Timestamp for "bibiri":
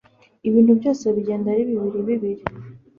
1.69-1.99, 2.07-2.43